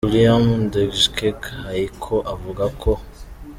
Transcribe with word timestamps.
Guillaume 0.09 0.51
Ndjike 0.65 1.27
Kaiko, 1.43 2.15
avuga 2.33 2.65
ko 2.81 2.91